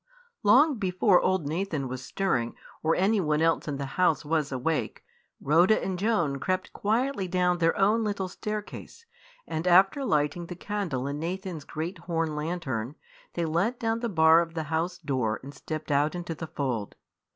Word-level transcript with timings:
Long 0.41 0.79
before 0.79 1.21
old 1.21 1.45
Nathan 1.47 1.87
was 1.87 2.03
stirring, 2.03 2.55
or 2.81 2.95
anyone 2.95 3.39
else 3.39 3.67
in 3.67 3.77
the 3.77 3.85
house 4.01 4.25
was 4.25 4.51
awake, 4.51 5.03
Rhoda 5.39 5.79
and 5.79 5.99
Joan 5.99 6.39
crept 6.39 6.73
quietly 6.73 7.27
down 7.27 7.59
their 7.59 7.77
own 7.77 8.03
little 8.03 8.27
staircase, 8.27 9.05
and 9.45 9.67
after 9.67 10.03
lighting 10.03 10.47
the 10.47 10.55
candle 10.55 11.05
in 11.05 11.19
Nathan's 11.19 11.65
great 11.65 11.99
horn 11.99 12.35
lantern, 12.35 12.95
they 13.35 13.45
let 13.45 13.79
down 13.79 13.99
the 13.99 14.09
bar 14.09 14.41
of 14.41 14.55
the 14.55 14.63
house 14.73 14.97
door 14.97 15.39
and 15.43 15.53
stepped 15.53 15.91
out 15.91 16.15
into 16.15 16.33
the 16.33 16.47
fold. 16.47 16.95